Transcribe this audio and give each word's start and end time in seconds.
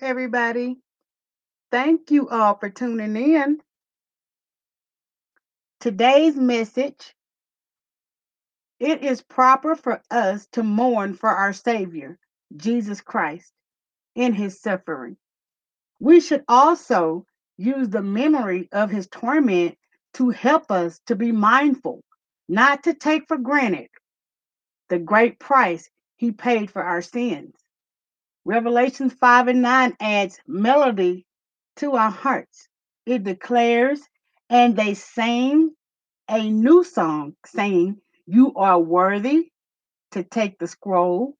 Everybody. 0.00 0.78
Thank 1.70 2.10
you 2.10 2.28
all 2.28 2.56
for 2.56 2.70
tuning 2.70 3.16
in. 3.16 3.60
Today's 5.80 6.36
message 6.36 7.14
it 8.80 9.02
is 9.04 9.22
proper 9.22 9.76
for 9.76 10.02
us 10.10 10.46
to 10.52 10.62
mourn 10.62 11.14
for 11.14 11.30
our 11.30 11.52
Savior, 11.52 12.18
Jesus 12.56 13.00
Christ, 13.00 13.52
in 14.16 14.34
his 14.34 14.60
suffering. 14.60 15.16
We 16.00 16.20
should 16.20 16.44
also 16.48 17.26
use 17.56 17.88
the 17.88 18.02
memory 18.02 18.68
of 18.72 18.90
his 18.90 19.08
torment 19.08 19.78
to 20.14 20.30
help 20.30 20.70
us 20.70 21.00
to 21.06 21.16
be 21.16 21.32
mindful, 21.32 22.02
not 22.48 22.84
to 22.84 22.94
take 22.94 23.28
for 23.28 23.38
granted 23.38 23.88
the 24.90 24.98
great 25.00 25.40
price 25.40 25.90
he 26.16 26.32
paid 26.32 26.70
for 26.70 26.82
our 26.82 27.02
sins. 27.02 27.54
Revelation 28.44 29.10
5 29.10 29.48
and 29.48 29.62
9 29.62 29.96
adds 30.00 30.40
melody 30.48 31.26
to 31.78 31.94
our 31.94 32.10
hearts. 32.10 32.68
It 33.06 33.24
declares, 33.24 34.02
and 34.50 34.76
they 34.76 34.94
sang 34.94 35.72
a 36.30 36.50
new 36.50 36.84
song, 36.84 37.36
saying, 37.46 37.98
You 38.26 38.54
are 38.56 38.80
worthy 38.80 39.50
to 40.12 40.24
take 40.24 40.58
the 40.58 40.68
scroll, 40.68 41.36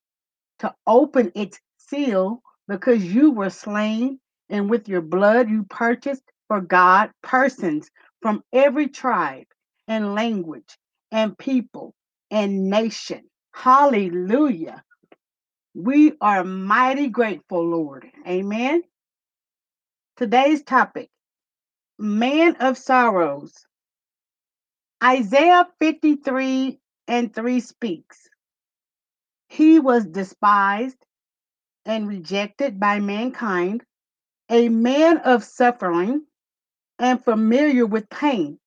to 0.61 0.75
open 0.87 1.33
its 1.37 1.61
seal, 1.79 2.43
because 2.69 3.05
you 3.05 3.33
were 3.33 3.51
slain, 3.51 4.21
and 4.51 4.71
with 4.71 4.89
your 4.89 5.03
blood 5.03 5.51
you 5.51 5.65
purchased 5.65 6.25
for 6.48 6.62
God 6.62 7.12
persons 7.23 7.91
from 8.23 8.45
every 8.53 8.89
tribe 8.89 9.47
and 9.89 10.15
language 10.15 10.78
and 11.12 11.39
people 11.39 11.95
and 12.31 12.71
nation. 12.71 13.23
Hallelujah. 13.55 14.84
We 15.75 16.14
are 16.20 16.44
mighty 16.44 17.08
grateful, 17.08 17.64
Lord. 17.67 18.06
Amen. 18.28 18.83
Today's 20.16 20.62
topic 20.62 21.11
Man 21.98 22.56
of 22.56 22.78
Sorrows. 22.78 23.66
Isaiah 25.03 25.66
53 25.81 26.81
and 27.08 27.34
3 27.34 27.61
speaks 27.61 28.28
He 29.48 29.81
was 29.81 30.06
despised 30.06 30.98
and 31.86 32.09
rejected 32.09 32.81
by 32.81 33.00
mankind, 33.00 33.84
a 34.50 34.69
man 34.69 35.19
of 35.19 35.44
suffering 35.44 36.25
and 36.98 37.22
familiar 37.25 37.86
with 37.86 38.09
pain, 38.11 38.59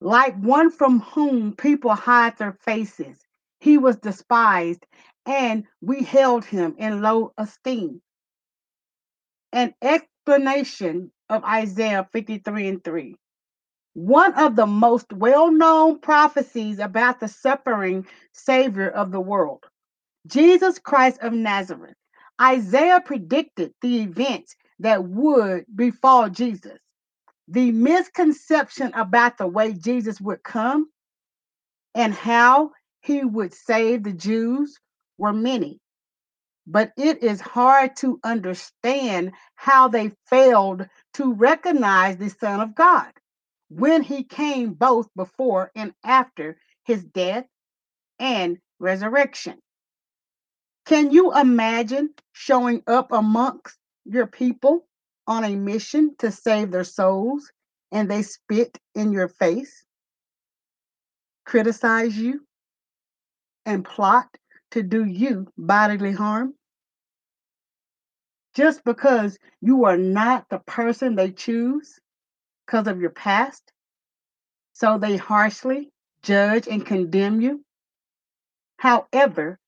like 0.00 0.36
one 0.36 0.70
from 0.70 1.00
whom 1.00 1.56
people 1.56 1.94
hide 1.94 2.38
their 2.38 2.54
faces. 2.54 3.18
He 3.60 3.78
was 3.78 3.96
despised, 3.96 4.86
and 5.30 5.64
we 5.80 6.02
held 6.02 6.44
him 6.44 6.74
in 6.76 7.02
low 7.02 7.32
esteem. 7.38 8.02
An 9.52 9.72
explanation 9.80 11.12
of 11.28 11.44
Isaiah 11.44 12.08
53 12.12 12.66
and 12.68 12.82
3. 12.84 13.14
One 13.94 14.34
of 14.34 14.56
the 14.56 14.66
most 14.66 15.12
well 15.12 15.52
known 15.52 16.00
prophecies 16.00 16.80
about 16.80 17.20
the 17.20 17.28
suffering 17.28 18.06
Savior 18.32 18.88
of 18.88 19.12
the 19.12 19.20
world, 19.20 19.62
Jesus 20.26 20.80
Christ 20.80 21.20
of 21.20 21.32
Nazareth. 21.32 21.94
Isaiah 22.42 23.00
predicted 23.00 23.72
the 23.82 24.02
events 24.02 24.56
that 24.80 25.04
would 25.04 25.64
befall 25.76 26.28
Jesus. 26.28 26.78
The 27.46 27.70
misconception 27.70 28.92
about 28.94 29.38
the 29.38 29.46
way 29.46 29.74
Jesus 29.74 30.20
would 30.20 30.42
come 30.42 30.88
and 31.94 32.14
how 32.14 32.72
he 33.02 33.24
would 33.24 33.54
save 33.54 34.02
the 34.04 34.12
Jews 34.12 34.78
were 35.20 35.34
many 35.34 35.78
but 36.66 36.92
it 36.96 37.22
is 37.22 37.40
hard 37.40 37.96
to 37.96 38.20
understand 38.24 39.32
how 39.56 39.88
they 39.88 40.12
failed 40.28 40.86
to 41.14 41.34
recognize 41.34 42.16
the 42.16 42.30
Son 42.30 42.60
of 42.60 42.74
God 42.74 43.12
when 43.68 44.02
he 44.02 44.22
came 44.24 44.72
both 44.74 45.08
before 45.16 45.70
and 45.74 45.92
after 46.04 46.56
his 46.84 47.04
death 47.04 47.46
and 48.20 48.58
resurrection. 48.80 49.58
Can 50.86 51.12
you 51.12 51.36
imagine 51.38 52.10
showing 52.32 52.82
up 52.86 53.12
amongst 53.12 53.76
your 54.06 54.26
people 54.26 54.86
on 55.26 55.44
a 55.44 55.56
mission 55.56 56.14
to 56.20 56.32
save 56.32 56.72
their 56.72 56.84
souls 56.84 57.50
and 57.92 58.10
they 58.10 58.22
spit 58.22 58.78
in 58.94 59.12
your 59.12 59.28
face, 59.28 59.84
criticize 61.46 62.16
you, 62.16 62.42
and 63.66 63.84
plot 63.84 64.28
to 64.72 64.82
do 64.82 65.04
you 65.04 65.48
bodily 65.58 66.12
harm? 66.12 66.54
just 68.54 68.84
because 68.84 69.38
you 69.60 69.84
are 69.84 69.96
not 69.96 70.48
the 70.48 70.58
person 70.60 71.14
they 71.14 71.30
choose 71.30 71.98
because 72.66 72.86
of 72.86 73.00
your 73.00 73.10
past, 73.10 73.72
so 74.72 74.98
they 74.98 75.16
harshly 75.16 75.90
judge 76.22 76.68
and 76.68 76.84
condemn 76.86 77.40
you. 77.40 77.64
However, 78.78 79.58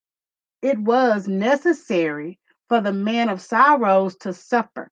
it 0.63 0.79
was 0.79 1.29
necessary 1.29 2.39
for 2.69 2.81
the 2.81 2.93
man 2.93 3.29
of 3.29 3.43
sorrows 3.43 4.17
to 4.19 4.33
suffer. 4.33 4.91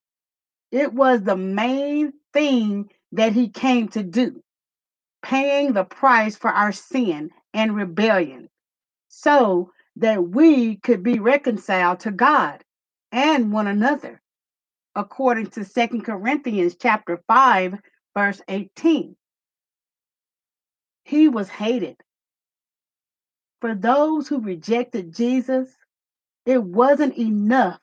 It 0.70 0.92
was 0.92 1.22
the 1.22 1.36
main 1.36 2.12
thing 2.32 2.90
that 3.12 3.32
he 3.32 3.48
came 3.48 3.88
to 3.88 4.02
do, 4.02 4.42
paying 5.22 5.72
the 5.72 5.84
price 5.84 6.36
for 6.36 6.50
our 6.50 6.72
sin 6.72 7.30
and 7.54 7.76
rebellion, 7.76 8.48
so 9.08 9.72
that 10.00 10.28
we 10.28 10.76
could 10.76 11.02
be 11.02 11.18
reconciled 11.18 12.00
to 12.00 12.10
God 12.10 12.62
and 13.12 13.52
one 13.52 13.66
another 13.66 14.20
according 14.96 15.48
to 15.48 15.64
Second 15.64 16.04
Corinthians 16.04 16.76
chapter 16.80 17.22
5 17.28 17.74
verse 18.16 18.40
18. 18.48 19.16
He 21.04 21.28
was 21.28 21.48
hated. 21.48 21.96
For 23.60 23.74
those 23.74 24.26
who 24.28 24.40
rejected 24.40 25.14
Jesus, 25.14 25.68
it 26.46 26.62
wasn't 26.62 27.18
enough 27.18 27.80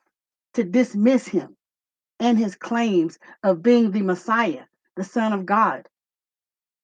to 0.55 0.63
dismiss 0.63 1.28
him 1.28 1.55
and 2.19 2.38
his 2.38 2.55
claims 2.55 3.19
of 3.44 3.63
being 3.63 3.91
the 3.91 4.01
Messiah, 4.01 4.63
the 4.95 5.03
Son 5.03 5.34
of 5.34 5.45
God. 5.45 5.88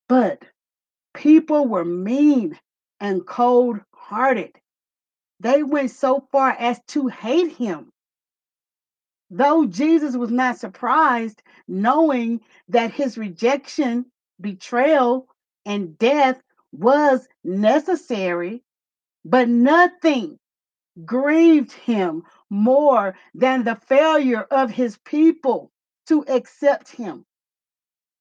But 0.07 0.44
people 1.13 1.67
were 1.67 1.85
mean 1.85 2.59
and 3.00 3.25
cold 3.25 3.79
hearted. 3.94 4.51
They 5.43 5.63
went 5.63 5.91
so 5.91 6.21
far 6.31 6.51
as 6.51 6.81
to 6.89 7.09
hate 7.09 7.53
him. 7.53 7.91
Though 9.31 9.65
Jesus 9.65 10.15
was 10.17 10.31
not 10.31 10.57
surprised, 10.59 11.43
knowing 11.67 12.41
that 12.69 12.91
his 12.93 13.17
rejection, 13.17 14.05
betrayal, 14.41 15.27
and 15.65 15.97
death 15.99 16.41
was 16.71 17.27
necessary, 17.43 18.63
but 19.25 19.49
nothing 19.49 20.39
grieved 21.05 21.71
him 21.73 22.23
more 22.49 23.15
than 23.35 23.63
the 23.63 23.75
failure 23.75 24.43
of 24.43 24.71
his 24.71 24.97
people 25.05 25.71
to 26.07 26.25
accept 26.27 26.89
him 26.91 27.25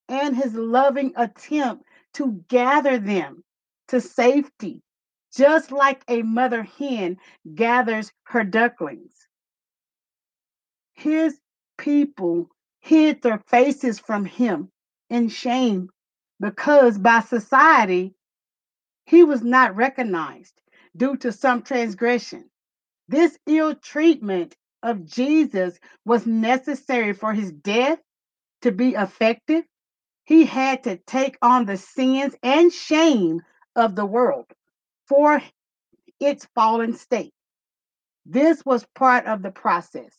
and 0.09 0.35
his 0.35 0.53
loving 0.55 1.13
attempt 1.17 1.85
to 2.15 2.43
gather 2.49 2.99
them 2.99 3.43
to 3.89 4.01
safety, 4.01 4.81
just 5.35 5.71
like 5.71 6.03
a 6.07 6.21
mother 6.23 6.63
hen 6.63 7.17
gathers 7.55 8.11
her 8.25 8.43
ducklings. 8.43 9.27
His 10.93 11.39
people 11.77 12.49
hid 12.81 13.21
their 13.21 13.39
faces 13.47 13.99
from 13.99 14.25
him 14.25 14.69
in 15.09 15.29
shame 15.29 15.89
because 16.39 16.97
by 16.97 17.21
society 17.21 18.15
he 19.05 19.23
was 19.23 19.43
not 19.43 19.75
recognized 19.75 20.53
due 20.95 21.17
to 21.17 21.31
some 21.31 21.63
transgression. 21.63 22.49
This 23.07 23.37
ill 23.47 23.75
treatment 23.75 24.55
of 24.83 25.05
Jesus 25.05 25.79
was 26.05 26.25
necessary 26.27 27.13
for 27.13 27.33
his 27.33 27.51
death 27.51 27.99
to 28.61 28.71
be 28.71 28.91
effective. 28.95 29.63
He 30.25 30.45
had 30.45 30.83
to 30.83 30.97
take 30.97 31.37
on 31.41 31.65
the 31.65 31.77
sins 31.77 32.35
and 32.43 32.71
shame 32.73 33.41
of 33.75 33.95
the 33.95 34.05
world 34.05 34.47
for 35.07 35.41
its 36.19 36.47
fallen 36.55 36.95
state. 36.95 37.33
This 38.25 38.63
was 38.65 38.85
part 38.95 39.25
of 39.25 39.41
the 39.41 39.51
process. 39.51 40.13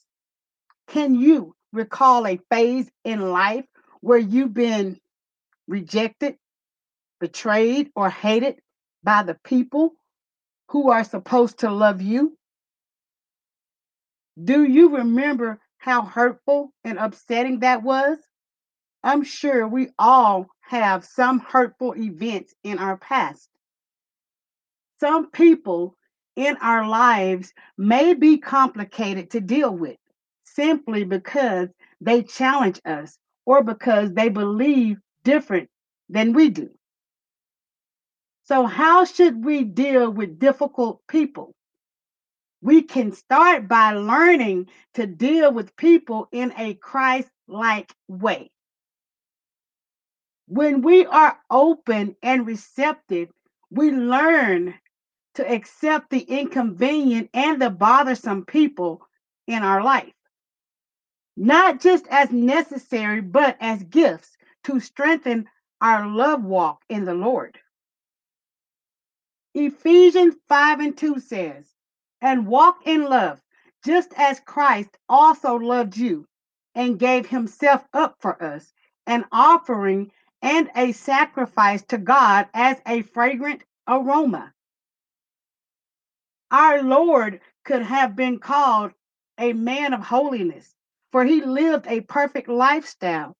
Can 0.88 1.14
you 1.14 1.54
recall 1.72 2.26
a 2.26 2.40
phase 2.50 2.90
in 3.04 3.20
life 3.20 3.64
where 4.00 4.18
you've 4.18 4.54
been 4.54 4.98
rejected, 5.66 6.36
betrayed, 7.20 7.90
or 7.96 8.10
hated 8.10 8.60
by 9.02 9.22
the 9.22 9.38
people 9.44 9.94
who 10.68 10.90
are 10.90 11.04
supposed 11.04 11.60
to 11.60 11.70
love 11.70 12.02
you? 12.02 12.36
Do 14.42 14.64
you 14.64 14.96
remember 14.96 15.60
how 15.78 16.02
hurtful 16.02 16.72
and 16.82 16.98
upsetting 16.98 17.60
that 17.60 17.82
was? 17.82 18.18
I'm 19.02 19.22
sure 19.22 19.68
we 19.68 19.88
all 19.98 20.48
have 20.60 21.04
some 21.04 21.40
hurtful 21.40 21.94
events 21.96 22.54
in 22.64 22.78
our 22.78 22.96
past. 22.96 23.48
Some 25.04 25.30
people 25.32 25.98
in 26.34 26.56
our 26.62 26.88
lives 26.88 27.52
may 27.76 28.14
be 28.14 28.38
complicated 28.38 29.32
to 29.32 29.40
deal 29.42 29.70
with 29.70 29.98
simply 30.44 31.04
because 31.04 31.68
they 32.00 32.22
challenge 32.22 32.80
us 32.86 33.18
or 33.44 33.62
because 33.62 34.14
they 34.14 34.30
believe 34.30 34.96
different 35.22 35.68
than 36.08 36.32
we 36.32 36.48
do. 36.48 36.70
So, 38.44 38.64
how 38.64 39.04
should 39.04 39.44
we 39.44 39.64
deal 39.64 40.10
with 40.10 40.38
difficult 40.38 41.02
people? 41.06 41.52
We 42.62 42.80
can 42.80 43.12
start 43.12 43.68
by 43.68 43.92
learning 43.92 44.70
to 44.94 45.06
deal 45.06 45.52
with 45.52 45.76
people 45.76 46.28
in 46.32 46.54
a 46.56 46.72
Christ 46.76 47.28
like 47.46 47.92
way. 48.08 48.50
When 50.48 50.80
we 50.80 51.04
are 51.04 51.38
open 51.50 52.16
and 52.22 52.46
receptive, 52.46 53.28
we 53.70 53.90
learn 53.90 54.74
to 55.34 55.50
accept 55.52 56.10
the 56.10 56.20
inconvenient 56.20 57.30
and 57.34 57.60
the 57.60 57.70
bothersome 57.70 58.44
people 58.44 59.06
in 59.46 59.62
our 59.62 59.82
life, 59.82 60.14
not 61.36 61.80
just 61.80 62.06
as 62.08 62.30
necessary, 62.32 63.20
but 63.20 63.56
as 63.60 63.82
gifts 63.84 64.36
to 64.64 64.80
strengthen 64.80 65.48
our 65.80 66.06
love 66.08 66.44
walk 66.44 66.82
in 66.88 67.04
the 67.04 67.14
Lord. 67.14 67.58
Ephesians 69.54 70.36
5 70.48 70.80
and 70.80 70.96
2 70.96 71.20
says, 71.20 71.66
And 72.22 72.46
walk 72.46 72.86
in 72.86 73.04
love, 73.04 73.40
just 73.84 74.12
as 74.16 74.40
Christ 74.40 74.96
also 75.08 75.56
loved 75.56 75.96
you 75.96 76.26
and 76.74 76.98
gave 76.98 77.26
himself 77.26 77.84
up 77.92 78.16
for 78.20 78.42
us, 78.42 78.72
an 79.06 79.26
offering 79.32 80.12
and 80.42 80.70
a 80.76 80.92
sacrifice 80.92 81.82
to 81.84 81.98
God 81.98 82.48
as 82.54 82.80
a 82.86 83.02
fragrant 83.02 83.62
aroma. 83.88 84.53
Our 86.54 86.84
Lord 86.84 87.40
could 87.64 87.82
have 87.82 88.14
been 88.14 88.38
called 88.38 88.92
a 89.38 89.52
man 89.54 89.92
of 89.92 90.02
holiness, 90.02 90.72
for 91.10 91.24
he 91.24 91.40
lived 91.40 91.88
a 91.88 92.02
perfect 92.02 92.48
lifestyle. 92.48 93.36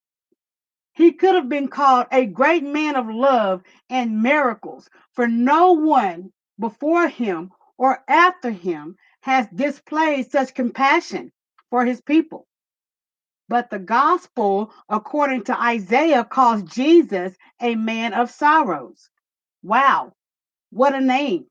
He 0.95 1.13
could 1.13 1.37
have 1.37 1.49
been 1.49 1.69
called 1.69 2.09
a 2.11 2.27
great 2.27 2.65
man 2.65 2.97
of 2.97 3.09
love 3.09 3.63
and 3.89 4.21
miracles, 4.21 4.89
for 5.13 5.29
no 5.29 5.75
one 5.75 6.33
before 6.59 7.07
him 7.07 7.53
or 7.79 8.03
after 8.09 8.51
him 8.51 8.97
has 9.21 9.47
displayed 9.55 10.33
such 10.33 10.53
compassion 10.53 11.31
for 11.71 11.85
his 11.87 12.01
people. 12.01 12.49
But 13.49 13.71
the 13.71 13.79
gospel, 13.79 14.75
according 14.89 15.45
to 15.45 15.63
Isaiah, 15.63 16.25
calls 16.25 16.65
Jesus 16.65 17.37
a 17.61 17.77
man 17.77 18.13
of 18.13 18.33
sorrows. 18.33 19.09
Wow, 19.63 20.15
what 20.71 20.97
a 20.97 21.01
name. 21.01 21.47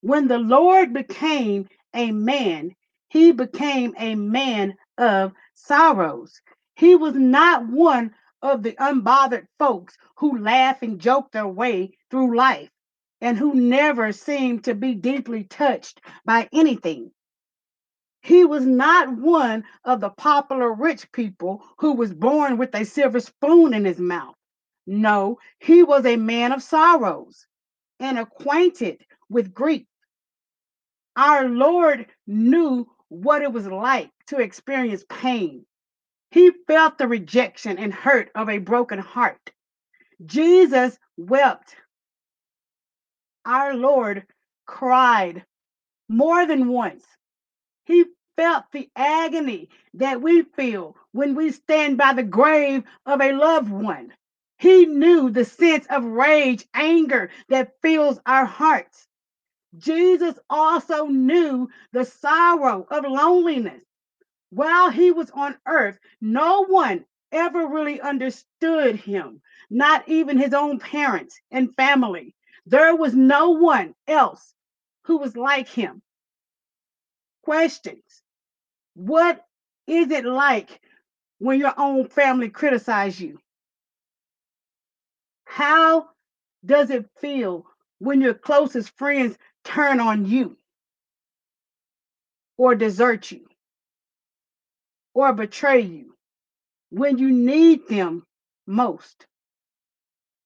When 0.00 0.28
the 0.28 0.38
Lord 0.38 0.92
became 0.92 1.68
a 1.94 2.12
man, 2.12 2.76
he 3.08 3.32
became 3.32 3.94
a 3.98 4.14
man 4.14 4.76
of 4.96 5.32
sorrows. 5.54 6.40
He 6.76 6.94
was 6.94 7.14
not 7.14 7.66
one 7.66 8.14
of 8.42 8.62
the 8.62 8.76
unbothered 8.78 9.48
folks 9.58 9.96
who 10.16 10.38
laugh 10.38 10.82
and 10.82 11.00
joke 11.00 11.32
their 11.32 11.48
way 11.48 11.96
through 12.10 12.36
life 12.36 12.70
and 13.20 13.36
who 13.36 13.54
never 13.54 14.12
seem 14.12 14.60
to 14.60 14.74
be 14.74 14.94
deeply 14.94 15.44
touched 15.44 16.00
by 16.24 16.48
anything. 16.52 17.10
He 18.22 18.44
was 18.44 18.64
not 18.66 19.08
one 19.16 19.64
of 19.84 20.00
the 20.00 20.10
popular 20.10 20.72
rich 20.72 21.10
people 21.12 21.64
who 21.78 21.92
was 21.94 22.14
born 22.14 22.56
with 22.58 22.74
a 22.74 22.84
silver 22.84 23.20
spoon 23.20 23.74
in 23.74 23.84
his 23.84 23.98
mouth. 23.98 24.36
No, 24.86 25.38
he 25.58 25.82
was 25.82 26.06
a 26.06 26.16
man 26.16 26.52
of 26.52 26.62
sorrows 26.62 27.46
and 28.00 28.18
acquainted 28.18 29.04
with 29.30 29.54
grief. 29.54 29.86
Our 31.16 31.48
Lord 31.48 32.06
knew 32.26 32.88
what 33.08 33.42
it 33.42 33.52
was 33.52 33.66
like 33.66 34.10
to 34.28 34.40
experience 34.40 35.04
pain. 35.08 35.66
He 36.30 36.52
felt 36.66 36.98
the 36.98 37.08
rejection 37.08 37.78
and 37.78 37.94
hurt 37.94 38.30
of 38.34 38.50
a 38.50 38.58
broken 38.58 39.00
heart. 39.00 39.52
Jesus 40.26 40.98
wept. 41.16 41.76
Our 43.46 43.74
Lord 43.74 44.26
cried 44.66 45.44
more 46.08 46.46
than 46.46 46.68
once. 46.68 47.04
He 47.86 48.06
felt 48.36 48.64
the 48.72 48.90
agony 48.96 49.70
that 49.96 50.22
we 50.22 50.44
feel 50.44 50.96
when 51.12 51.36
we 51.36 51.52
stand 51.52 51.98
by 51.98 52.14
the 52.14 52.24
grave 52.24 52.84
of 53.06 53.22
a 53.22 53.32
loved 53.34 53.70
one. 53.70 54.14
He 54.58 54.86
knew 54.86 55.30
the 55.30 55.46
sense 55.46 55.86
of 55.90 56.04
rage, 56.04 56.66
anger 56.74 57.30
that 57.50 57.74
fills 57.82 58.20
our 58.26 58.46
hearts. 58.46 59.07
Jesus 59.76 60.38
also 60.48 61.06
knew 61.06 61.68
the 61.92 62.04
sorrow 62.04 62.86
of 62.90 63.04
loneliness. 63.04 63.82
While 64.50 64.90
he 64.90 65.10
was 65.10 65.30
on 65.30 65.58
earth, 65.66 65.98
no 66.20 66.64
one 66.64 67.04
ever 67.32 67.66
really 67.66 68.00
understood 68.00 68.96
him, 68.96 69.42
not 69.68 70.08
even 70.08 70.38
his 70.38 70.54
own 70.54 70.78
parents 70.78 71.38
and 71.50 71.74
family. 71.76 72.34
There 72.66 72.96
was 72.96 73.14
no 73.14 73.50
one 73.50 73.94
else 74.06 74.54
who 75.04 75.18
was 75.18 75.36
like 75.36 75.68
him 75.68 76.02
questions. 77.42 78.22
What 78.94 79.42
is 79.86 80.10
it 80.10 80.24
like 80.26 80.80
when 81.38 81.58
your 81.58 81.72
own 81.78 82.08
family 82.08 82.50
criticize 82.50 83.18
you? 83.18 83.38
How 85.46 86.10
does 86.66 86.90
it 86.90 87.08
feel 87.20 87.64
when 88.00 88.20
your 88.20 88.34
closest 88.34 88.90
friends 88.98 89.38
turn 89.68 90.00
on 90.00 90.26
you 90.26 90.58
or 92.58 92.74
desert 92.74 93.30
you 93.32 93.46
or 95.14 95.32
betray 95.34 95.80
you 95.80 96.14
when 96.90 97.18
you 97.18 97.30
need 97.30 97.88
them 97.88 98.24
most? 98.66 99.26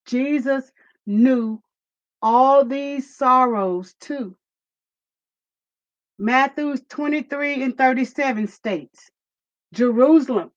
Jesus 0.07 0.71
knew 1.07 1.63
all 2.23 2.65
these 2.65 3.17
sorrows 3.17 3.95
too. 4.01 4.37
Matthew 6.19 6.77
23 6.79 7.63
and 7.65 7.79
37 7.79 8.49
states, 8.49 9.11
Jerusalem, 9.75 10.51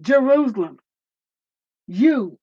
Jerusalem, 0.00 0.78
you 1.88 2.38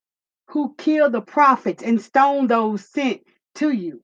who 0.49 0.75
kill 0.77 1.09
the 1.09 1.21
prophets 1.21 1.83
and 1.83 2.01
stone 2.01 2.47
those 2.47 2.85
sent 2.89 3.21
to 3.55 3.71
you. 3.71 4.01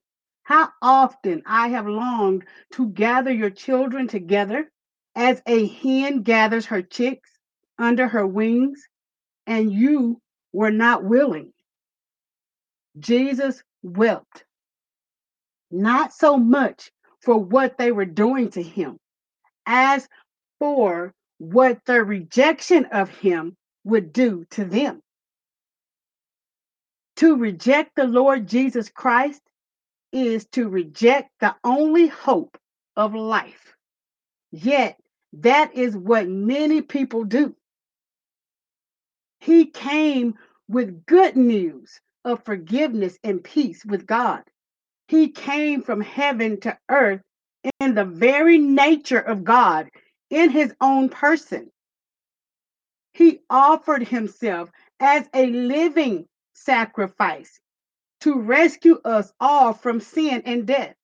How 0.50 0.70
often 0.82 1.44
I 1.46 1.68
have 1.68 1.86
longed 1.86 2.44
to 2.72 2.88
gather 2.88 3.30
your 3.30 3.50
children 3.50 4.08
together 4.08 4.68
as 5.14 5.40
a 5.46 5.68
hen 5.68 6.22
gathers 6.22 6.66
her 6.66 6.82
chicks 6.82 7.30
under 7.78 8.08
her 8.08 8.26
wings, 8.26 8.88
and 9.46 9.72
you 9.72 10.20
were 10.52 10.72
not 10.72 11.04
willing. 11.04 11.52
Jesus 12.98 13.62
wept, 13.84 14.44
not 15.70 16.12
so 16.12 16.36
much 16.36 16.90
for 17.20 17.38
what 17.38 17.78
they 17.78 17.92
were 17.92 18.04
doing 18.04 18.50
to 18.50 18.62
him 18.62 18.98
as 19.66 20.08
for 20.58 21.14
what 21.38 21.78
their 21.84 22.02
rejection 22.02 22.86
of 22.86 23.08
him 23.08 23.56
would 23.84 24.12
do 24.12 24.44
to 24.50 24.64
them. 24.64 25.00
To 27.18 27.36
reject 27.36 27.94
the 27.94 28.08
Lord 28.08 28.48
Jesus 28.48 28.88
Christ 28.88 29.42
is 30.12 30.46
to 30.52 30.68
reject 30.68 31.30
the 31.40 31.54
only 31.64 32.08
hope 32.08 32.58
of 32.96 33.14
life. 33.14 33.74
Yet, 34.52 34.98
that 35.34 35.74
is 35.74 35.96
what 35.96 36.28
many 36.28 36.82
people 36.82 37.24
do. 37.24 37.54
He 39.40 39.66
came 39.66 40.34
with 40.68 41.06
good 41.06 41.36
news 41.36 42.00
of 42.24 42.44
forgiveness 42.44 43.18
and 43.24 43.42
peace 43.42 43.84
with 43.84 44.06
God. 44.06 44.42
He 45.08 45.28
came 45.28 45.82
from 45.82 46.00
heaven 46.00 46.60
to 46.60 46.78
earth 46.90 47.22
in 47.80 47.94
the 47.94 48.04
very 48.04 48.58
nature 48.58 49.20
of 49.20 49.44
God 49.44 49.88
in 50.30 50.50
his 50.50 50.74
own 50.80 51.08
person. 51.08 51.70
He 53.14 53.40
offered 53.50 54.06
himself 54.06 54.70
as 55.00 55.28
a 55.34 55.46
living 55.46 56.26
sacrifice 56.54 57.60
to 58.20 58.40
rescue 58.40 59.00
us 59.04 59.32
all 59.40 59.72
from 59.72 60.00
sin 60.00 60.42
and 60.46 60.66
death 60.66 60.94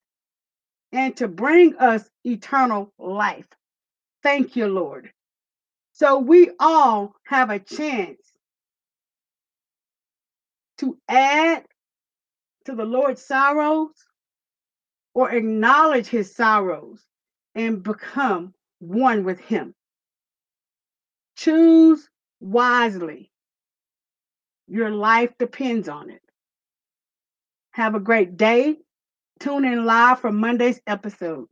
and 0.92 1.16
to 1.16 1.28
bring 1.28 1.76
us 1.76 2.08
eternal 2.24 2.92
life. 2.98 3.46
Thank 4.22 4.56
you, 4.56 4.66
Lord. 4.66 5.10
So 5.92 6.18
we 6.18 6.50
all 6.60 7.14
have 7.26 7.50
a 7.50 7.58
chance 7.58 8.20
to 10.78 10.98
add 11.08 11.64
to 12.66 12.74
the 12.74 12.84
Lord's 12.84 13.24
sorrows 13.24 13.94
or 15.14 15.30
acknowledge 15.32 16.06
his 16.08 16.34
sorrows 16.34 17.02
and 17.54 17.82
become 17.82 18.54
one 18.80 19.24
with 19.24 19.40
him. 19.40 19.74
Choose 21.36 22.08
wisely. 22.40 23.30
Your 24.68 24.90
life 24.90 25.32
depends 25.38 25.88
on 25.88 26.10
it. 26.10 26.22
Have 27.76 27.94
a 27.94 28.00
great 28.00 28.38
day. 28.38 28.76
Tune 29.38 29.66
in 29.66 29.84
live 29.84 30.20
for 30.20 30.32
Monday's 30.32 30.80
episode. 30.86 31.46